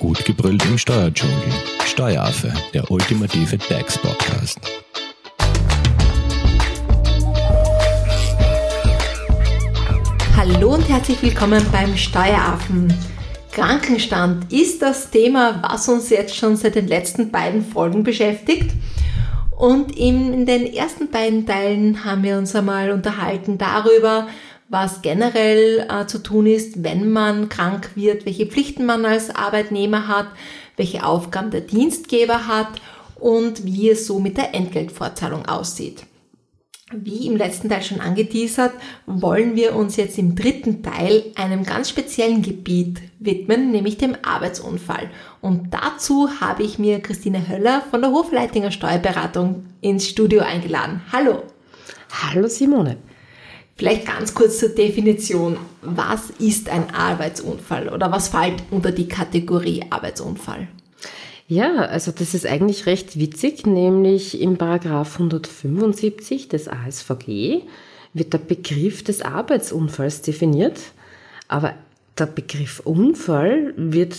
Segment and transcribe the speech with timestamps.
[0.00, 1.52] Gut gebrüllt im Steuerdschungel.
[1.84, 4.58] Steueraffe, der ultimative DAX-Podcast.
[10.34, 12.90] Hallo und herzlich willkommen beim Steueraffen.
[13.52, 18.70] Krankenstand ist das Thema, was uns jetzt schon seit den letzten beiden Folgen beschäftigt.
[19.54, 24.28] Und in den ersten beiden Teilen haben wir uns einmal unterhalten darüber,
[24.70, 30.06] was generell äh, zu tun ist, wenn man krank wird, welche Pflichten man als Arbeitnehmer
[30.06, 30.28] hat,
[30.76, 32.68] welche Aufgaben der Dienstgeber hat
[33.16, 36.06] und wie es so mit der Entgeltfortzahlung aussieht.
[36.92, 38.72] Wie im letzten Teil schon angeteasert,
[39.06, 45.10] wollen wir uns jetzt im dritten Teil einem ganz speziellen Gebiet widmen, nämlich dem Arbeitsunfall.
[45.40, 51.02] Und dazu habe ich mir Christine Höller von der Hofleitinger Steuerberatung ins Studio eingeladen.
[51.12, 51.44] Hallo.
[52.10, 52.96] Hallo Simone.
[53.80, 55.56] Vielleicht ganz kurz zur Definition.
[55.80, 60.68] Was ist ein Arbeitsunfall oder was fällt unter die Kategorie Arbeitsunfall?
[61.48, 67.62] Ja, also das ist eigentlich recht witzig, nämlich im Paragraph 175 des ASVG
[68.12, 70.78] wird der Begriff des Arbeitsunfalls definiert,
[71.48, 71.72] aber
[72.18, 74.14] der Begriff Unfall wird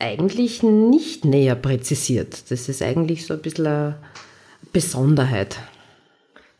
[0.00, 2.50] eigentlich nicht näher präzisiert.
[2.50, 3.98] Das ist eigentlich so ein bisschen eine
[4.72, 5.58] Besonderheit.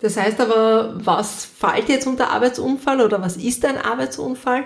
[0.00, 4.64] Das heißt aber, was fällt jetzt unter Arbeitsunfall oder was ist ein Arbeitsunfall?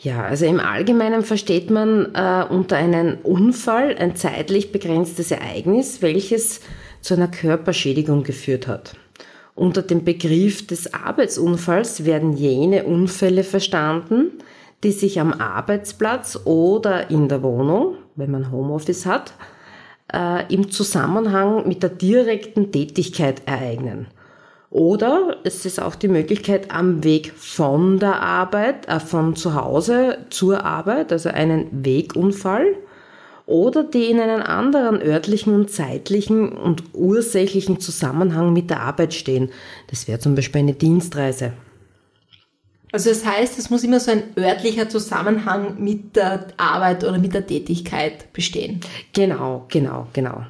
[0.00, 6.60] Ja, also im Allgemeinen versteht man äh, unter einem Unfall ein zeitlich begrenztes Ereignis, welches
[7.00, 8.96] zu einer Körperschädigung geführt hat.
[9.54, 14.32] Unter dem Begriff des Arbeitsunfalls werden jene Unfälle verstanden,
[14.82, 19.32] die sich am Arbeitsplatz oder in der Wohnung, wenn man Homeoffice hat,
[20.12, 24.08] äh, im Zusammenhang mit der direkten Tätigkeit ereignen.
[24.74, 30.18] Oder es ist auch die Möglichkeit am Weg von der Arbeit, äh, von zu Hause
[30.30, 32.74] zur Arbeit, also einen Wegunfall.
[33.46, 39.52] Oder die in einem anderen örtlichen und zeitlichen und ursächlichen Zusammenhang mit der Arbeit stehen.
[39.90, 41.52] Das wäre zum Beispiel eine Dienstreise.
[42.90, 47.32] Also das heißt, es muss immer so ein örtlicher Zusammenhang mit der Arbeit oder mit
[47.32, 48.80] der Tätigkeit bestehen.
[49.12, 50.42] Genau, genau, genau.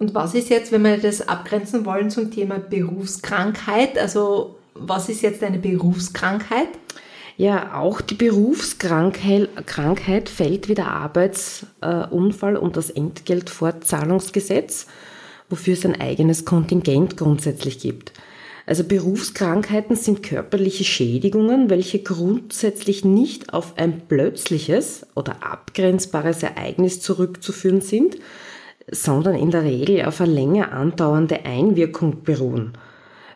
[0.00, 3.98] Und was ist jetzt, wenn wir das abgrenzen wollen zum Thema Berufskrankheit?
[3.98, 6.68] Also was ist jetzt eine Berufskrankheit?
[7.36, 14.86] Ja, auch die Berufskrankheit fällt wie der Arbeitsunfall und das Entgeltfortzahlungsgesetz,
[15.50, 18.14] wofür es ein eigenes Kontingent grundsätzlich gibt.
[18.64, 27.82] Also Berufskrankheiten sind körperliche Schädigungen, welche grundsätzlich nicht auf ein plötzliches oder abgrenzbares Ereignis zurückzuführen
[27.82, 28.16] sind,
[28.90, 32.72] sondern in der Regel auf eine länger andauernde Einwirkung beruhen.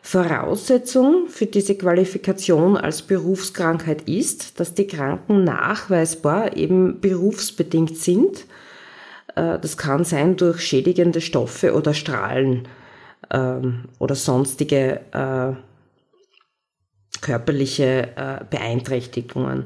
[0.01, 8.45] Voraussetzung für diese Qualifikation als Berufskrankheit ist, dass die Kranken nachweisbar eben berufsbedingt sind.
[9.35, 12.67] Äh, das kann sein durch schädigende Stoffe oder Strahlen
[13.31, 15.53] ähm, oder sonstige äh,
[17.21, 19.65] körperliche äh, Beeinträchtigungen.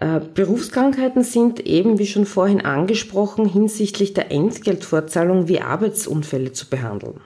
[0.00, 7.20] Äh, Berufskrankheiten sind eben, wie schon vorhin angesprochen, hinsichtlich der Entgeltfortzahlung wie Arbeitsunfälle zu behandeln.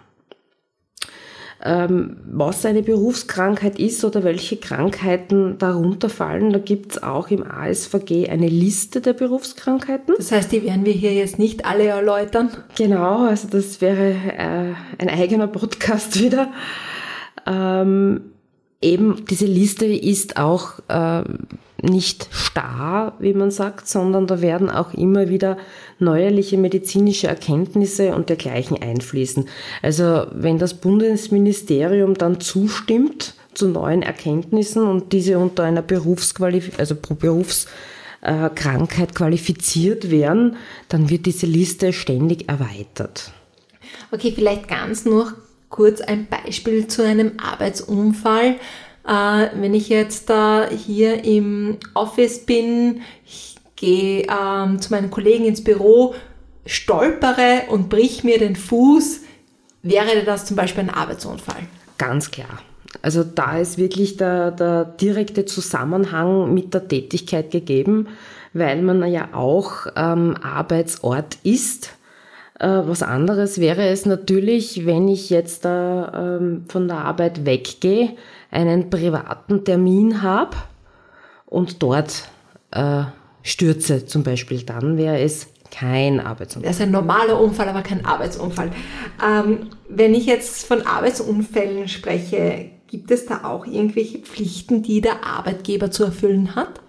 [1.60, 7.42] Ähm, was eine Berufskrankheit ist oder welche Krankheiten darunter fallen, da gibt es auch im
[7.42, 10.14] ASVG eine Liste der Berufskrankheiten.
[10.16, 12.50] Das heißt, die werden wir hier jetzt nicht alle erläutern.
[12.76, 16.52] Genau, also das wäre äh, ein eigener Podcast wieder.
[17.44, 18.32] Ähm,
[18.80, 21.24] eben diese Liste ist auch äh,
[21.82, 25.56] nicht starr, wie man sagt, sondern da werden auch immer wieder
[25.98, 29.48] neuerliche medizinische Erkenntnisse und dergleichen einfließen.
[29.82, 36.96] Also wenn das Bundesministerium dann zustimmt zu neuen Erkenntnissen und diese unter einer Berufsqualif also
[36.96, 40.56] Berufskrankheit qualifiziert werden,
[40.88, 43.30] dann wird diese Liste ständig erweitert.
[44.10, 45.32] Okay, vielleicht ganz noch
[45.68, 48.56] kurz ein Beispiel zu einem Arbeitsunfall.
[49.08, 55.46] Äh, wenn ich jetzt da hier im Office bin, ich gehe ähm, zu meinen Kollegen
[55.46, 56.14] ins Büro,
[56.66, 59.20] stolpere und brich mir den Fuß,
[59.82, 61.62] wäre das zum Beispiel ein Arbeitsunfall?
[61.96, 62.58] Ganz klar.
[63.00, 68.08] Also da ist wirklich der, der direkte Zusammenhang mit der Tätigkeit gegeben,
[68.52, 71.94] weil man ja auch ähm, Arbeitsort ist.
[72.58, 78.10] Äh, was anderes wäre es natürlich, wenn ich jetzt da ähm, von der Arbeit weggehe,
[78.50, 80.56] einen privaten Termin habe
[81.46, 82.28] und dort
[82.70, 83.04] äh,
[83.42, 86.68] stürze zum Beispiel, dann wäre es kein Arbeitsunfall.
[86.68, 88.70] Das ist ein normaler Unfall, aber kein Arbeitsunfall.
[89.24, 95.24] Ähm, wenn ich jetzt von Arbeitsunfällen spreche, gibt es da auch irgendwelche Pflichten, die der
[95.24, 96.80] Arbeitgeber zu erfüllen hat?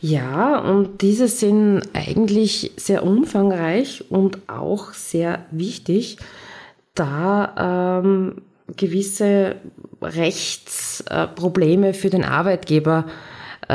[0.00, 6.18] Ja, und diese sind eigentlich sehr umfangreich und auch sehr wichtig,
[6.94, 8.42] da ähm,
[8.76, 9.56] gewisse
[10.02, 13.06] Rechtsprobleme für den Arbeitgeber
[13.68, 13.74] äh,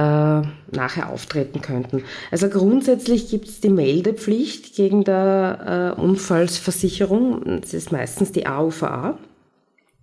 [0.71, 2.03] nachher auftreten könnten.
[2.31, 7.61] Also grundsätzlich gibt es die Meldepflicht gegen der äh, Unfallsversicherung.
[7.61, 9.17] Das ist meistens die AUVA.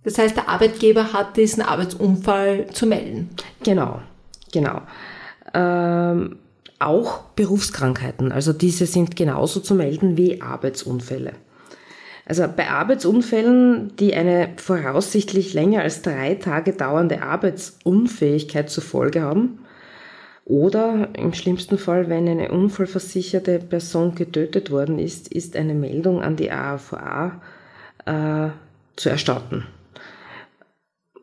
[0.03, 3.29] Das heißt, der Arbeitgeber hat diesen Arbeitsunfall zu melden.
[3.63, 4.01] Genau,
[4.51, 4.81] genau.
[5.53, 6.37] Ähm,
[6.79, 11.33] auch Berufskrankheiten, also diese sind genauso zu melden wie Arbeitsunfälle.
[12.29, 19.59] Also bei Arbeitsunfällen, die eine voraussichtlich länger als drei Tage dauernde Arbeitsunfähigkeit zur Folge haben,
[20.45, 26.35] oder im schlimmsten Fall, wenn eine unfallversicherte Person getötet worden ist, ist eine Meldung an
[26.35, 27.41] die AVA
[28.05, 28.49] äh,
[28.95, 29.65] zu erstatten.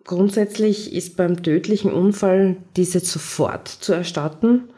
[0.04, 4.70] Grundsätzlich ist beim tödlichen Unfall diese sofort zu erstatten.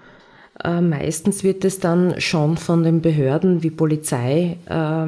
[0.63, 5.07] Äh, meistens wird es dann schon von den Behörden wie Polizei äh,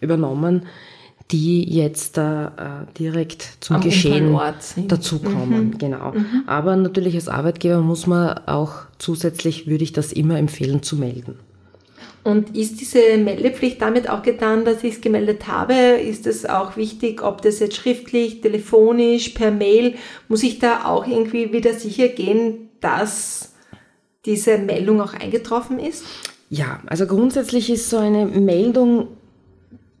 [0.00, 0.66] übernommen,
[1.30, 4.38] die jetzt da äh, direkt zum Am Geschehen
[4.88, 5.68] dazukommen.
[5.68, 5.78] Mhm.
[5.78, 6.12] Genau.
[6.12, 6.44] Mhm.
[6.46, 11.36] Aber natürlich als Arbeitgeber muss man auch zusätzlich, würde ich das immer empfehlen, zu melden.
[12.22, 15.74] Und ist diese Meldepflicht damit auch getan, dass ich es gemeldet habe?
[15.74, 19.94] Ist es auch wichtig, ob das jetzt schriftlich, telefonisch, per Mail?
[20.28, 23.54] Muss ich da auch irgendwie wieder sicher gehen, dass
[24.24, 26.04] diese Meldung auch eingetroffen ist?
[26.50, 29.08] Ja, also grundsätzlich ist so eine Meldung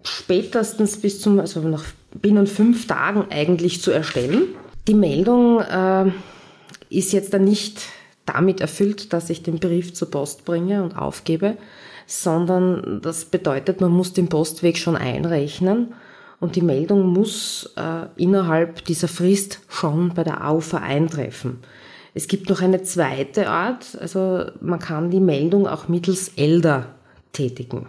[0.06, 4.48] spätestens bis zum, also nach binnen fünf Tagen eigentlich zu erstellen.
[4.88, 6.10] Die Meldung äh,
[6.88, 7.80] ist jetzt dann nicht
[8.24, 11.56] damit erfüllt, dass ich den Brief zur Post bringe und aufgebe,
[12.06, 15.94] sondern das bedeutet, man muss den Postweg schon einrechnen
[16.40, 21.60] und die Meldung muss äh, innerhalb dieser Frist schon bei der AUFA eintreffen.
[22.14, 26.86] Es gibt noch eine zweite Art, also man kann die Meldung auch mittels ELDA
[27.32, 27.88] tätigen.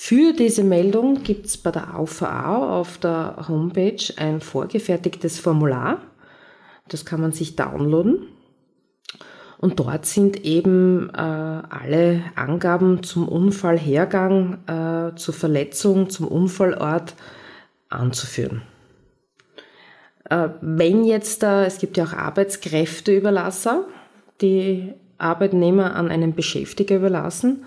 [0.00, 6.00] Für diese Meldung gibt es bei der AUVA auf der Homepage ein vorgefertigtes Formular.
[6.86, 8.28] Das kann man sich downloaden.
[9.58, 17.14] Und dort sind eben äh, alle Angaben zum Unfallhergang, äh, zur Verletzung, zum Unfallort
[17.88, 18.62] anzuführen.
[20.30, 23.84] Äh, wenn jetzt da, es gibt ja auch Arbeitskräfteüberlasser,
[24.40, 27.64] die Arbeitnehmer an einen Beschäftiger überlassen,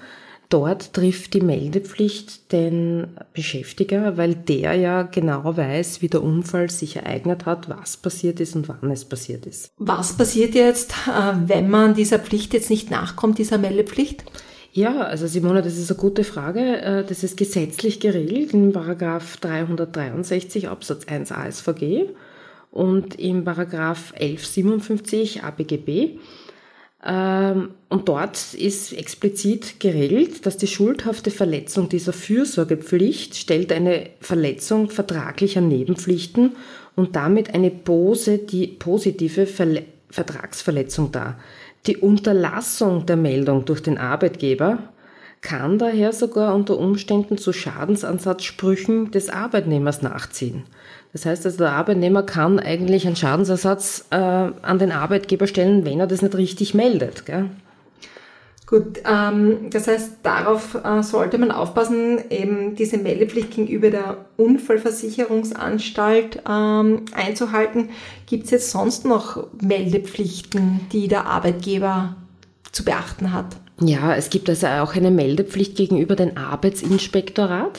[0.51, 6.98] Dort trifft die Meldepflicht den Beschäftiger, weil der ja genau weiß, wie der Unfall sich
[6.98, 9.71] ereignet hat, was passiert ist und wann es passiert ist.
[9.77, 14.25] Was passiert jetzt, äh, wenn man dieser Pflicht jetzt nicht nachkommt, dieser Meldepflicht?
[14.74, 16.81] Ja, also Simone, das ist eine gute Frage.
[16.81, 22.09] Äh, das ist gesetzlich geregelt in Paragraph 363 Absatz 1 ASVG
[22.71, 26.19] und im Paragraph 1157 ABGB.
[27.03, 34.89] Ähm, und dort ist explizit geregelt, dass die schuldhafte Verletzung dieser Fürsorgepflicht stellt eine Verletzung
[34.89, 36.56] vertraglicher Nebenpflichten
[36.95, 39.48] und damit eine positive
[40.09, 41.39] Vertragsverletzung dar.
[41.88, 44.77] Die Unterlassung der Meldung durch den Arbeitgeber
[45.42, 50.65] kann daher sogar unter Umständen zu Schadensansatzsprüchen des Arbeitnehmers nachziehen.
[51.13, 55.99] Das heißt also, der Arbeitnehmer kann eigentlich einen Schadensersatz äh, an den Arbeitgeber stellen, wenn
[55.99, 57.25] er das nicht richtig meldet.
[57.25, 57.49] Gell?
[58.65, 66.44] Gut, ähm, das heißt, darauf äh, sollte man aufpassen, eben diese Meldepflicht gegenüber der Unfallversicherungsanstalt
[66.49, 67.89] ähm, einzuhalten.
[68.27, 72.15] Gibt es jetzt sonst noch Meldepflichten, die der Arbeitgeber
[72.71, 73.57] zu beachten hat?
[73.81, 77.77] Ja, es gibt also auch eine Meldepflicht gegenüber dem Arbeitsinspektorat.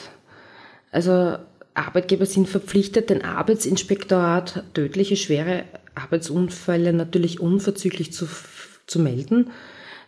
[0.91, 1.37] Also
[1.73, 5.63] Arbeitgeber sind verpflichtet, den Arbeitsinspektorat tödliche, schwere
[5.95, 8.27] Arbeitsunfälle natürlich unverzüglich zu,
[8.85, 9.51] zu melden,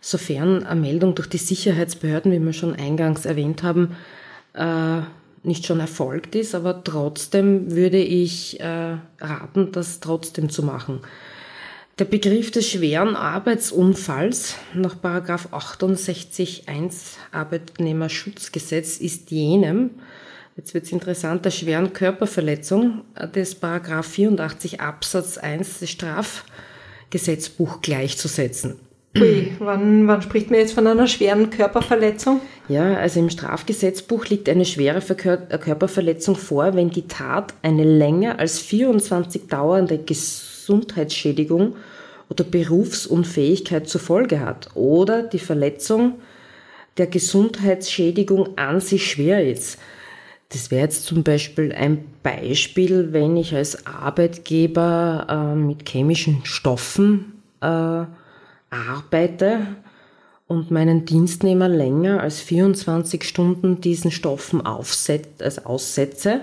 [0.00, 3.96] sofern eine Meldung durch die Sicherheitsbehörden, wie wir schon eingangs erwähnt haben,
[4.54, 5.00] äh,
[5.42, 11.00] nicht schon erfolgt ist, aber trotzdem würde ich äh, raten, das trotzdem zu machen.
[11.98, 19.90] Der Begriff des schweren Arbeitsunfalls nach 68 1 Arbeitnehmerschutzgesetz ist jenem,
[20.56, 23.02] Jetzt wird es interessant, der schweren Körperverletzung
[23.34, 28.76] des Paragraph 84 Absatz 1 des Strafgesetzbuch gleichzusetzen.
[29.18, 32.40] Ui, wann, wann spricht man jetzt von einer schweren Körperverletzung?
[32.70, 38.58] Ja, also im Strafgesetzbuch liegt eine schwere Körperverletzung vor, wenn die Tat eine länger als
[38.58, 41.76] 24 dauernde Gesundheitsschädigung
[42.30, 46.14] oder Berufsunfähigkeit zur Folge hat oder die Verletzung
[46.96, 49.78] der Gesundheitsschädigung an sich schwer ist.
[50.50, 57.42] Das wäre jetzt zum Beispiel ein Beispiel, wenn ich als Arbeitgeber äh, mit chemischen Stoffen
[57.60, 57.66] äh,
[58.70, 59.66] arbeite
[60.46, 66.42] und meinen Dienstnehmer länger als 24 Stunden diesen Stoffen aufset also aussetze,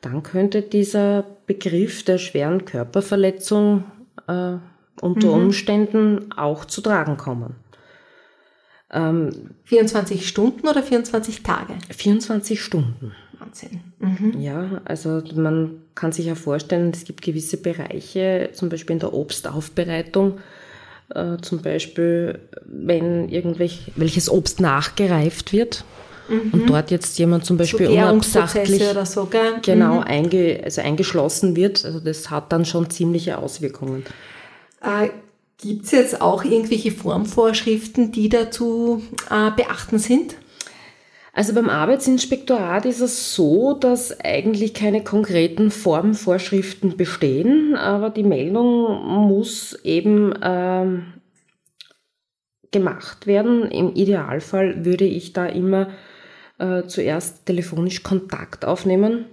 [0.00, 3.84] dann könnte dieser Begriff der schweren Körperverletzung
[4.26, 4.56] äh,
[5.00, 5.44] unter mhm.
[5.44, 7.54] Umständen auch zu tragen kommen.
[8.90, 11.74] Ähm, 24 Stunden oder 24 Tage?
[11.90, 13.12] 24 Stunden.
[13.38, 13.80] Wahnsinn.
[13.98, 14.40] Mhm.
[14.40, 19.12] Ja, also man kann sich ja vorstellen, es gibt gewisse Bereiche, zum Beispiel in der
[19.12, 20.38] Obstaufbereitung,
[21.14, 25.84] äh, zum Beispiel, wenn irgendwelch, welches Obst nachgereift wird
[26.28, 26.50] mhm.
[26.52, 29.28] und dort jetzt jemand zum Beispiel so unabsichtlich oder so,
[29.62, 30.02] genau mhm.
[30.02, 34.04] einge, also eingeschlossen wird, also das hat dann schon ziemliche Auswirkungen.
[34.82, 35.10] Äh,
[35.60, 40.36] Gibt es jetzt auch irgendwelche Formvorschriften, die dazu äh, beachten sind?
[41.32, 49.04] Also beim Arbeitsinspektorat ist es so, dass eigentlich keine konkreten Formvorschriften bestehen, aber die Meldung
[49.28, 51.12] muss eben ähm,
[52.70, 53.70] gemacht werden.
[53.70, 55.88] Im Idealfall würde ich da immer
[56.58, 59.26] äh, zuerst telefonisch Kontakt aufnehmen,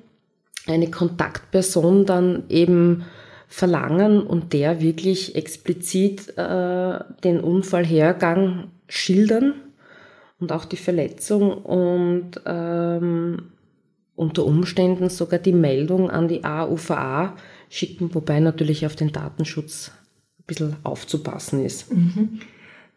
[0.67, 3.05] eine Kontaktperson dann eben
[3.47, 9.53] verlangen und der wirklich explizit äh, den Unfallhergang schildern
[10.39, 13.51] und auch die Verletzung und ähm,
[14.15, 17.35] unter Umständen sogar die Meldung an die AUVA
[17.69, 19.91] schicken, wobei natürlich auf den Datenschutz
[20.39, 21.93] ein bisschen aufzupassen ist.
[21.93, 22.39] Mhm.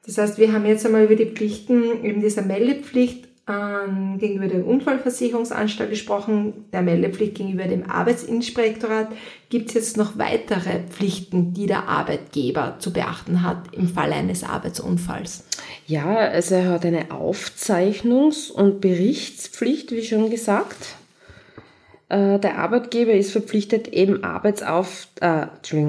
[0.04, 4.66] Das heißt, wir haben jetzt einmal über die Pflichten, eben dieser Meldepflicht ähm, gegenüber der
[4.66, 9.08] Unfallversicherungsanstalt gesprochen, der Meldepflicht gegenüber dem Arbeitsinspektorat.
[9.48, 14.44] Gibt es jetzt noch weitere Pflichten, die der Arbeitgeber zu beachten hat im Fall eines
[14.44, 15.44] Arbeitsunfalls?
[15.86, 20.96] Ja, also er hat eine Aufzeichnungs- und Berichtspflicht, wie schon gesagt.
[22.08, 25.46] Äh, der Arbeitgeber ist verpflichtet, eben Arbeitsauf, äh,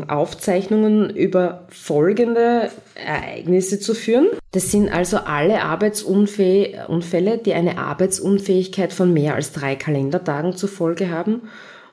[0.08, 4.28] Aufzeichnungen über folgende Ereignisse zu führen.
[4.52, 11.10] Das sind also alle Arbeitsunfälle, die eine Arbeitsunfähigkeit von mehr als drei Kalendertagen zur Folge
[11.10, 11.44] haben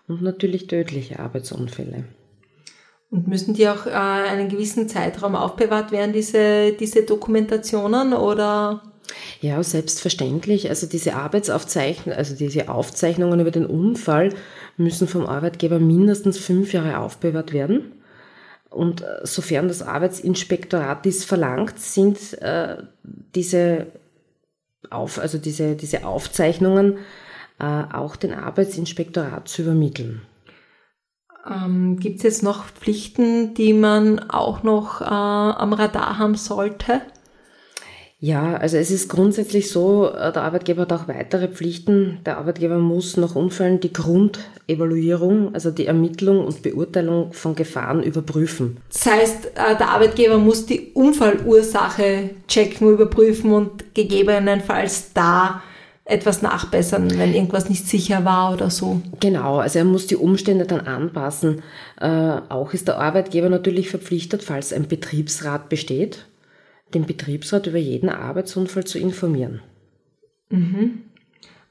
[0.08, 2.04] und natürlich tödliche Arbeitsunfälle.
[3.10, 8.82] Und müssen die auch äh, einen gewissen Zeitraum aufbewahrt werden, diese, diese Dokumentationen oder?
[9.40, 10.68] Ja, selbstverständlich.
[10.68, 14.30] Also diese Arbeitsaufzeichnungen, also diese Aufzeichnungen über den Unfall
[14.76, 17.92] müssen vom Arbeitgeber mindestens fünf Jahre aufbewahrt werden.
[18.70, 22.76] Und äh, sofern das Arbeitsinspektorat dies verlangt, sind äh,
[23.34, 23.86] diese,
[24.90, 26.98] auf, also diese, diese Aufzeichnungen
[27.58, 30.22] äh, auch den Arbeitsinspektorat zu übermitteln.
[31.48, 37.02] Ähm, Gibt es jetzt noch Pflichten, die man auch noch äh, am Radar haben sollte?
[38.18, 42.18] Ja, also es ist grundsätzlich so, äh, der Arbeitgeber hat auch weitere Pflichten.
[42.24, 48.78] Der Arbeitgeber muss nach Unfällen die Grundevaluierung, also die Ermittlung und Beurteilung von Gefahren überprüfen.
[48.90, 55.62] Das heißt, äh, der Arbeitgeber muss die Unfallursache checken, überprüfen und gegebenenfalls da
[56.06, 59.02] etwas nachbessern, wenn irgendwas nicht sicher war oder so.
[59.20, 61.62] Genau, also er muss die Umstände dann anpassen.
[62.00, 62.06] Äh,
[62.48, 66.26] auch ist der Arbeitgeber natürlich verpflichtet, falls ein Betriebsrat besteht,
[66.96, 69.60] den Betriebsrat über jeden Arbeitsunfall zu informieren.
[70.50, 71.02] Mhm.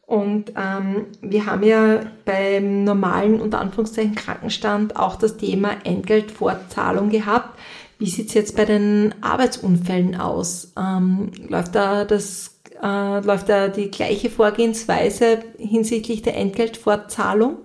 [0.06, 7.58] Und ähm, wir haben ja beim normalen, unter Anführungszeichen, Krankenstand auch das Thema Entgeltfortzahlung gehabt.
[7.98, 10.74] Wie sieht es jetzt bei den Arbeitsunfällen aus?
[10.78, 17.58] Ähm, läuft da das äh, läuft da die gleiche Vorgehensweise hinsichtlich der Entgeltfortzahlung?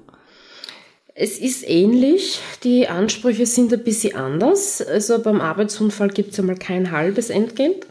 [1.23, 4.81] Es ist ähnlich, die Ansprüche sind ein bisschen anders.
[4.81, 7.87] Also beim Arbeitsunfall gibt es einmal kein halbes Entgelt.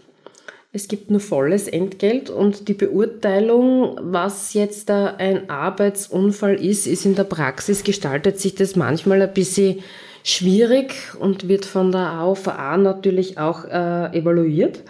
[0.73, 7.13] Es gibt nur volles Entgelt und die Beurteilung, was jetzt ein Arbeitsunfall ist, ist in
[7.13, 9.83] der Praxis gestaltet sich das manchmal ein bisschen
[10.23, 14.81] schwierig und wird von der AOVA natürlich auch äh, evaluiert.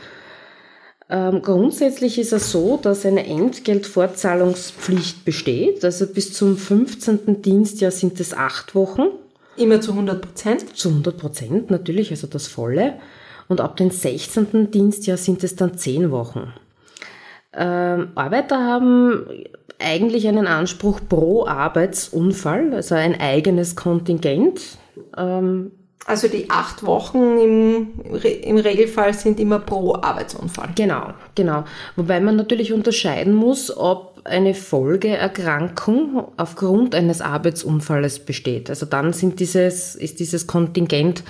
[1.10, 5.84] Ähm, grundsätzlich ist es so, dass eine Entgeltfortzahlungspflicht besteht.
[5.84, 7.42] Also bis zum 15.
[7.42, 9.08] Dienstjahr sind es acht Wochen.
[9.58, 10.78] Immer zu 100 Prozent?
[10.78, 13.00] Zu 100 Prozent, natürlich, also das volle.
[13.48, 14.70] Und ab dem 16.
[14.70, 16.54] Dienstjahr sind es dann zehn Wochen.
[17.54, 19.25] Ähm, Arbeiter haben
[19.80, 24.78] eigentlich einen Anspruch pro Arbeitsunfall, also ein eigenes Kontingent.
[25.18, 25.72] Ähm,
[26.06, 27.88] also die acht Wochen im,
[28.41, 30.70] im Regelfall sind immer pro Arbeitsunfall.
[30.75, 31.65] Genau, genau.
[31.96, 38.70] Wobei man natürlich unterscheiden muss, ob eine Folgeerkrankung aufgrund eines Arbeitsunfalles besteht.
[38.70, 41.24] Also dann sind dieses, ist dieses Kontingent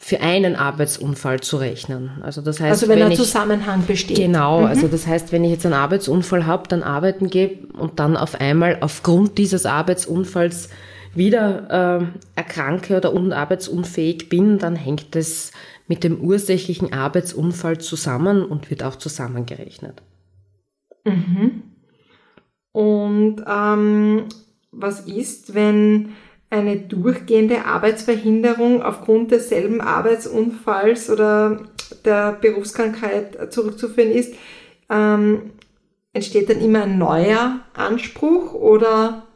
[0.00, 2.12] für einen Arbeitsunfall zu rechnen.
[2.22, 4.16] Also das heißt, also wenn, wenn ein ich, Zusammenhang besteht.
[4.16, 4.66] Genau, mhm.
[4.66, 8.40] also das heißt, wenn ich jetzt einen Arbeitsunfall habe, dann arbeiten gehe und dann auf
[8.40, 10.68] einmal aufgrund dieses Arbeitsunfalls
[11.18, 12.06] wieder äh,
[12.36, 15.52] erkranke oder unarbeitsunfähig bin, dann hängt es
[15.86, 20.02] mit dem ursächlichen Arbeitsunfall zusammen und wird auch zusammengerechnet.
[21.04, 21.62] Mhm.
[22.72, 24.26] Und ähm,
[24.70, 26.10] was ist, wenn
[26.50, 31.62] eine durchgehende Arbeitsverhinderung aufgrund desselben Arbeitsunfalls oder
[32.04, 34.34] der Berufskrankheit zurückzuführen ist?
[34.88, 35.50] Ähm,
[36.12, 39.27] entsteht dann immer ein neuer Anspruch oder?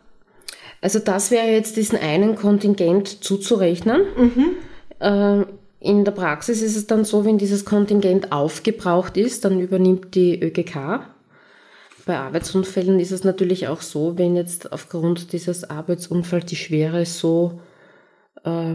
[0.83, 4.03] Also das wäre jetzt diesen einen Kontingent zuzurechnen.
[4.17, 4.57] Mhm.
[4.99, 5.45] Äh,
[5.79, 10.41] in der Praxis ist es dann so, wenn dieses Kontingent aufgebraucht ist, dann übernimmt die
[10.41, 11.07] ÖGK.
[12.05, 17.61] Bei Arbeitsunfällen ist es natürlich auch so, wenn jetzt aufgrund dieses Arbeitsunfalls die Schwere so
[18.45, 18.75] äh,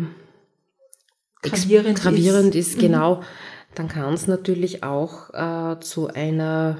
[1.42, 2.82] gravierend, gravierend ist, ist mhm.
[2.82, 3.22] genau,
[3.76, 6.78] dann kann es natürlich auch äh, zu einer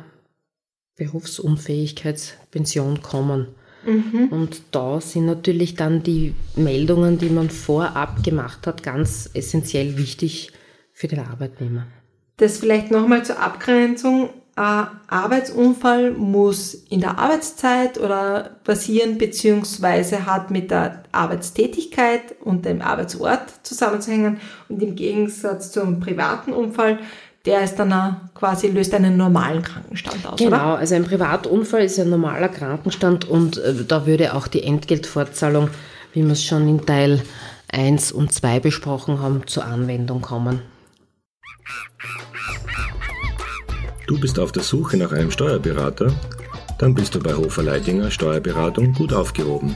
[0.96, 3.50] Berufsunfähigkeitspension kommen.
[3.88, 4.27] Mhm.
[4.29, 10.51] Und da sind natürlich dann die Meldungen, die man vorab gemacht hat, ganz essentiell wichtig
[10.91, 11.88] für den Arbeitnehmer.
[12.36, 14.29] Das vielleicht nochmal zur Abgrenzung.
[14.56, 22.82] Ein Arbeitsunfall muss in der Arbeitszeit oder passieren, beziehungsweise hat mit der Arbeitstätigkeit und dem
[22.82, 24.39] Arbeitsort zusammenzuhängen.
[24.67, 27.00] Und im Gegensatz zum privaten Unfall
[27.48, 30.38] der ist dann auch quasi löst einen normalen Krankenstand aus.
[30.38, 30.77] Genau, oder?
[30.80, 35.70] also ein Privatunfall ist ein normaler Krankenstand und äh, da würde auch die Entgeltfortzahlung,
[36.13, 37.24] wie wir es schon in Teil
[37.72, 40.62] 1 und 2 besprochen haben, zur Anwendung kommen.
[44.08, 46.13] Du bist auf der Suche nach einem Steuerberater?
[46.80, 49.75] Dann bist du bei Hofer Leidinger Steuerberatung gut aufgehoben.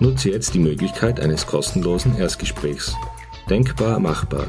[0.00, 2.94] Nutze jetzt die Möglichkeit eines kostenlosen Erstgesprächs.
[3.48, 4.46] Denkbar machbar.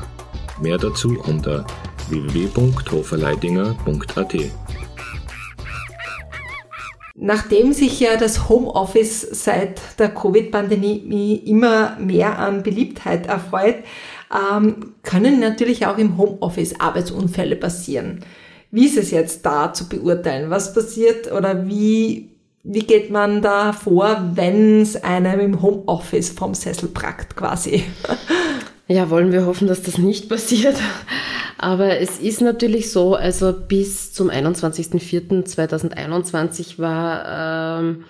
[0.59, 1.65] Mehr dazu unter
[2.09, 4.35] www.hoferleidinger.at.
[7.19, 13.77] Nachdem sich ja das Homeoffice seit der Covid-Pandemie immer mehr an Beliebtheit erfreut,
[14.31, 18.23] ähm, können natürlich auch im Homeoffice Arbeitsunfälle passieren.
[18.69, 20.49] Wie ist es jetzt da zu beurteilen?
[20.49, 22.29] Was passiert oder wie,
[22.63, 27.83] wie geht man da vor, wenn es einem im Homeoffice vom Sessel prackt quasi?
[28.89, 30.77] Ja, wollen wir hoffen, dass das nicht passiert.
[31.57, 38.03] Aber es ist natürlich so, also bis zum 21.04.2021 war ähm,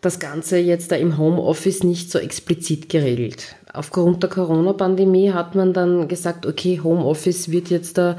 [0.00, 3.56] das Ganze jetzt da im Homeoffice nicht so explizit geregelt.
[3.72, 8.16] Aufgrund der Corona-Pandemie hat man dann gesagt, okay, Homeoffice wird jetzt da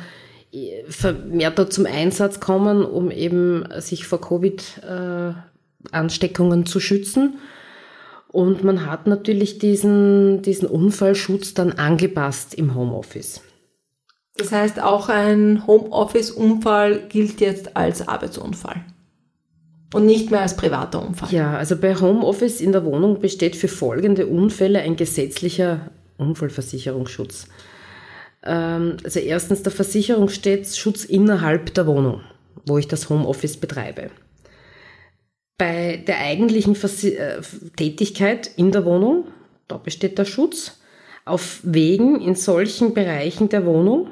[0.51, 7.37] äh, vermehrter zum Einsatz kommen, um eben sich vor Covid-Ansteckungen äh, zu schützen.
[8.27, 13.41] Und man hat natürlich diesen, diesen Unfallschutz dann angepasst im Homeoffice.
[14.39, 18.81] Das heißt, auch ein Homeoffice-Unfall gilt jetzt als Arbeitsunfall.
[19.93, 21.31] Und nicht mehr als privater Unfall.
[21.31, 27.47] Ja, also bei Homeoffice in der Wohnung besteht für folgende Unfälle ein gesetzlicher Unfallversicherungsschutz.
[28.43, 32.21] Ähm, also erstens der Versicherungsschutz innerhalb der Wohnung,
[32.65, 34.11] wo ich das Homeoffice betreibe.
[35.57, 37.41] Bei der eigentlichen äh,
[37.75, 39.25] Tätigkeit in der Wohnung,
[39.67, 40.77] da besteht der Schutz.
[41.25, 44.07] Auf Wegen in solchen Bereichen der Wohnung,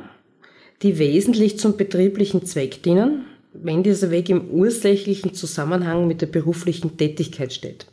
[0.83, 6.97] die wesentlich zum betrieblichen Zweck dienen, wenn dieser Weg im ursächlichen Zusammenhang mit der beruflichen
[6.97, 7.87] Tätigkeit steht.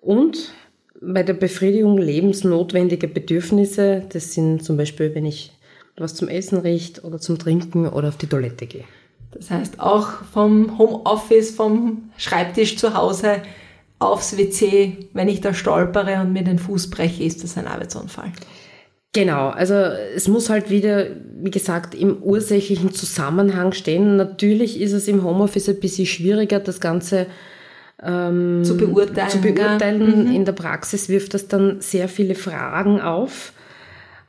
[0.00, 0.52] Und
[1.00, 5.52] bei der Befriedigung lebensnotwendiger Bedürfnisse, das sind zum Beispiel, wenn ich
[5.96, 8.84] was zum Essen riecht oder zum Trinken oder auf die Toilette gehe.
[9.32, 13.42] Das heißt, auch vom Homeoffice, vom Schreibtisch zu Hause
[13.98, 18.32] aufs WC, wenn ich da stolpere und mir den Fuß breche, ist das ein Arbeitsunfall.
[19.14, 21.06] Genau, also es muss halt wieder,
[21.42, 24.16] wie gesagt, im ursächlichen Zusammenhang stehen.
[24.16, 27.26] Natürlich ist es im Homeoffice ein bisschen schwieriger, das Ganze
[28.02, 29.28] ähm, zu beurteilen.
[29.28, 30.28] Zu beurteilen.
[30.28, 30.34] Mhm.
[30.34, 33.52] In der Praxis wirft das dann sehr viele Fragen auf.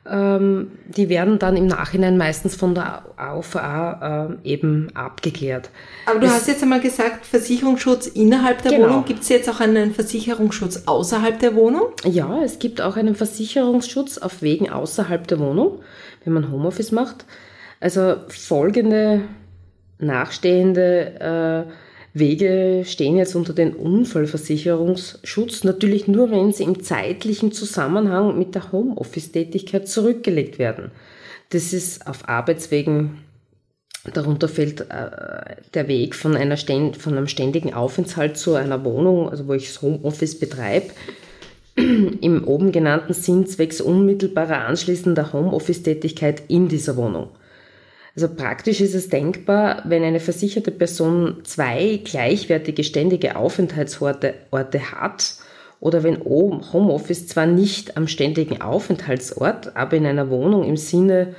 [0.06, 5.70] Ähm, die werden dann im Nachhinein meistens von der AOVA äh, eben abgeklärt.
[6.04, 8.88] Aber du es, hast jetzt einmal gesagt, Versicherungsschutz innerhalb der genau.
[8.88, 9.04] Wohnung.
[9.06, 11.86] Gibt es jetzt auch einen Versicherungsschutz außerhalb der Wohnung?
[12.04, 15.80] Ja, es gibt auch einen Versicherungsschutz auf Wegen außerhalb der Wohnung,
[16.24, 17.24] wenn man Homeoffice macht.
[17.80, 19.22] Also folgende
[19.98, 21.72] nachstehende äh,
[22.14, 28.70] Wege stehen jetzt unter den Unfallversicherungsschutz, natürlich nur, wenn sie im zeitlichen Zusammenhang mit der
[28.70, 30.92] Homeoffice-Tätigkeit zurückgelegt werden.
[31.50, 33.18] Das ist auf Arbeitswegen,
[34.12, 39.48] darunter fällt äh, der Weg von, einer von einem ständigen Aufenthalt zu einer Wohnung, also
[39.48, 40.90] wo ich das Homeoffice betreibe,
[41.74, 47.30] im oben genannten Sinn zwecks unmittelbarer anschließender Homeoffice-Tätigkeit in dieser Wohnung.
[48.14, 55.34] Also praktisch ist es denkbar, wenn eine versicherte Person zwei gleichwertige ständige Aufenthaltsorte Orte hat
[55.80, 61.34] oder wenn Homeoffice zwar nicht am ständigen Aufenthaltsort, aber in einer Wohnung im Sinne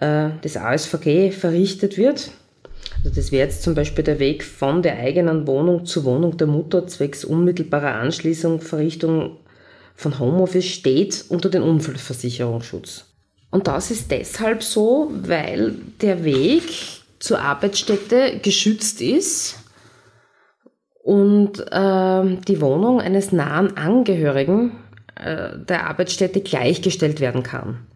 [0.00, 2.30] äh, des ASVG verrichtet wird.
[3.04, 6.46] Also das wäre jetzt zum Beispiel der Weg von der eigenen Wohnung zur Wohnung der
[6.46, 9.36] Mutter zwecks unmittelbarer Anschließung, Verrichtung
[9.94, 13.04] von Homeoffice steht unter den Unfallversicherungsschutz.
[13.50, 16.62] Und das ist deshalb so, weil der Weg
[17.18, 19.58] zur Arbeitsstätte geschützt ist
[21.02, 24.72] und äh, die Wohnung eines nahen Angehörigen
[25.14, 27.86] äh, der Arbeitsstätte gleichgestellt werden kann.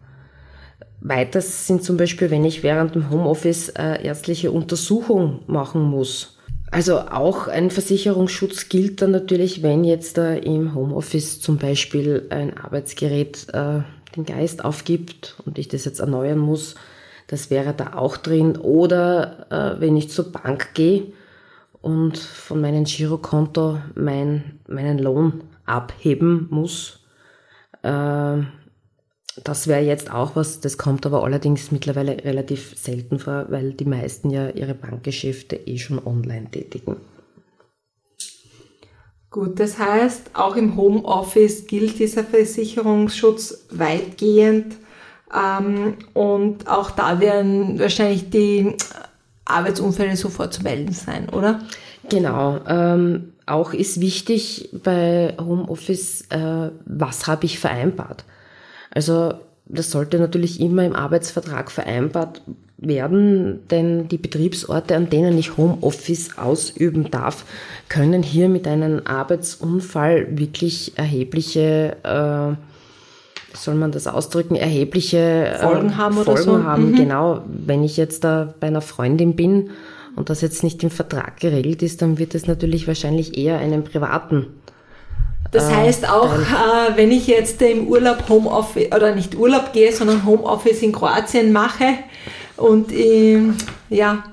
[0.99, 6.39] Weiters sind zum Beispiel, wenn ich während dem Homeoffice äh, ärztliche Untersuchung machen muss.
[6.71, 12.57] Also auch ein Versicherungsschutz gilt dann natürlich, wenn jetzt äh, im Homeoffice zum Beispiel ein
[12.57, 13.81] Arbeitsgerät äh,
[14.15, 16.75] den Geist aufgibt und ich das jetzt erneuern muss.
[17.27, 18.57] Das wäre da auch drin.
[18.57, 21.13] Oder äh, wenn ich zur Bank gehe
[21.81, 26.99] und von meinem Girokonto mein, meinen Lohn abheben muss.
[27.81, 28.37] Äh,
[29.43, 33.85] das wäre jetzt auch was, das kommt aber allerdings mittlerweile relativ selten vor, weil die
[33.85, 36.97] meisten ja ihre Bankgeschäfte eh schon online tätigen.
[39.33, 44.75] Gut, das heißt, auch im Homeoffice gilt dieser Versicherungsschutz weitgehend
[45.33, 48.77] ähm, und auch da werden wahrscheinlich die
[49.45, 51.61] Arbeitsunfälle sofort zu melden sein, oder?
[52.09, 52.59] Genau.
[52.67, 58.25] Ähm, auch ist wichtig bei Homeoffice, äh, was habe ich vereinbart?
[58.91, 59.33] Also
[59.65, 62.41] das sollte natürlich immer im Arbeitsvertrag vereinbart
[62.77, 67.45] werden, denn die Betriebsorte, an denen ich Homeoffice ausüben darf,
[67.87, 75.97] können hier mit einem Arbeitsunfall wirklich erhebliche, äh, soll man das ausdrücken, erhebliche äh, Folgen
[75.97, 76.63] haben Folgen oder so.
[76.63, 76.91] haben.
[76.91, 76.95] Mhm.
[76.95, 79.69] Genau, wenn ich jetzt da bei einer Freundin bin
[80.15, 83.83] und das jetzt nicht im Vertrag geregelt ist, dann wird es natürlich wahrscheinlich eher einen
[83.83, 84.47] privaten
[85.53, 89.93] das äh, heißt auch, äh, wenn ich jetzt im Urlaub Homeoffice oder nicht Urlaub gehe,
[89.93, 91.93] sondern Homeoffice in Kroatien mache
[92.57, 93.55] und ähm,
[93.89, 94.23] ja,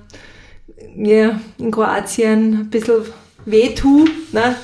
[0.96, 3.02] mir in Kroatien ein bisschen
[3.44, 4.56] weh tue, ne,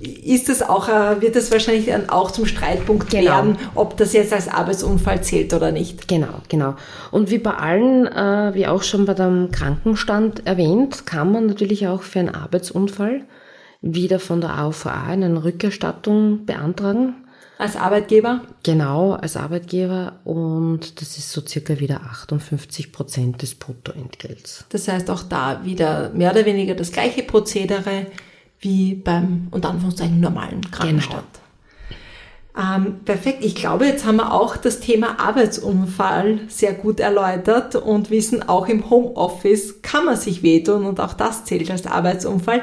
[0.00, 3.30] ist das auch, äh, wird das wahrscheinlich dann auch zum Streitpunkt genau.
[3.30, 6.08] werden, ob das jetzt als Arbeitsunfall zählt oder nicht.
[6.08, 6.74] Genau, genau.
[7.10, 11.86] Und wie bei allen, äh, wie auch schon bei dem Krankenstand erwähnt, kann man natürlich
[11.86, 13.22] auch für einen Arbeitsunfall
[13.84, 17.14] wieder von der AOVA eine Rückerstattung beantragen.
[17.58, 18.40] Als Arbeitgeber?
[18.64, 24.64] Genau, als Arbeitgeber und das ist so circa wieder 58 Prozent des Bruttoentgelts.
[24.70, 28.06] Das heißt auch da wieder mehr oder weniger das gleiche Prozedere
[28.58, 31.22] wie beim, unter Anführungszeichen, normalen Krankenstand.
[31.32, 31.44] Genau.
[32.56, 33.44] Ähm, perfekt.
[33.44, 38.68] Ich glaube, jetzt haben wir auch das Thema Arbeitsunfall sehr gut erläutert und wissen, auch
[38.68, 42.62] im Homeoffice kann man sich wehtun und auch das zählt als Arbeitsunfall.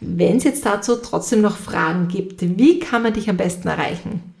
[0.00, 4.34] Wenn es jetzt dazu trotzdem noch Fragen gibt, wie kann man dich am besten erreichen?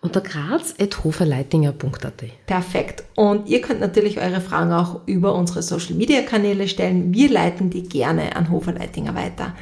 [0.00, 2.24] Unter graz.hoferleitinger.at.
[2.46, 3.04] Perfekt.
[3.16, 7.14] Und ihr könnt natürlich eure Fragen auch über unsere Social Media Kanäle stellen.
[7.14, 9.54] Wir leiten die gerne an Hoferleitinger weiter.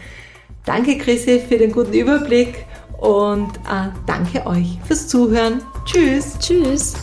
[0.64, 2.64] Danke, Chrissy, für den guten Überblick
[2.98, 5.62] und äh, danke euch fürs Zuhören.
[5.84, 6.38] Tschüss.
[6.38, 6.94] Tschüss.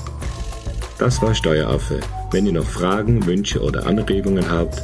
[0.97, 1.99] Das war Steueraffe.
[2.32, 4.84] Wenn ihr noch Fragen, Wünsche oder Anregungen habt,